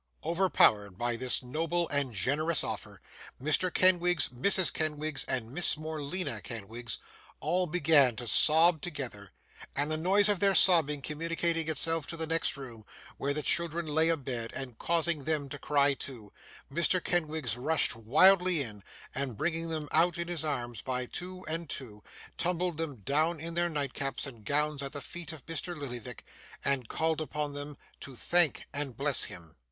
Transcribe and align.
Overpowered 0.23 0.97
by 0.97 1.15
this 1.15 1.43
noble 1.43 1.87
and 1.89 2.11
generous 2.15 2.63
offer, 2.63 3.01
Mr. 3.39 3.71
Kenwigs, 3.71 4.29
Mrs. 4.29 4.73
Kenwigs, 4.73 5.23
and 5.25 5.51
Miss 5.51 5.77
Morleena 5.77 6.41
Kenwigs, 6.41 6.97
all 7.39 7.67
began 7.67 8.15
to 8.15 8.27
sob 8.27 8.81
together; 8.81 9.29
and 9.75 9.91
the 9.91 9.97
noise 9.97 10.27
of 10.27 10.39
their 10.39 10.55
sobbing, 10.55 11.03
communicating 11.03 11.67
itself 11.69 12.07
to 12.07 12.17
the 12.17 12.25
next 12.25 12.57
room, 12.57 12.83
where 13.17 13.31
the 13.31 13.43
children 13.43 13.85
lay 13.85 14.09
a 14.09 14.17
bed, 14.17 14.51
and 14.55 14.79
causing 14.79 15.23
them 15.25 15.47
to 15.49 15.59
cry 15.59 15.93
too, 15.93 16.33
Mr. 16.73 16.99
Kenwigs 17.03 17.55
rushed 17.55 17.95
wildly 17.95 18.63
in, 18.63 18.81
and 19.13 19.37
bringing 19.37 19.69
them 19.69 19.87
out 19.91 20.17
in 20.17 20.27
his 20.27 20.43
arms, 20.43 20.81
by 20.81 21.05
two 21.05 21.45
and 21.45 21.69
two, 21.69 22.03
tumbled 22.39 22.77
them 22.77 22.95
down 23.01 23.39
in 23.39 23.53
their 23.53 23.69
nightcaps 23.69 24.25
and 24.25 24.45
gowns 24.45 24.81
at 24.81 24.93
the 24.93 24.99
feet 25.01 25.31
of 25.31 25.45
Mr. 25.45 25.77
Lillyvick, 25.77 26.25
and 26.65 26.89
called 26.89 27.21
upon 27.21 27.53
them 27.53 27.77
to 27.99 28.15
thank 28.15 28.63
and 28.73 28.97
bless 28.97 29.25
him. 29.25 29.55